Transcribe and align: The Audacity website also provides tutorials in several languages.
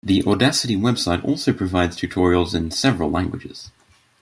The 0.03 0.23
Audacity 0.25 0.75
website 0.75 1.23
also 1.23 1.53
provides 1.53 1.95
tutorials 1.95 2.55
in 2.55 2.71
several 2.71 3.11
languages. 3.11 3.69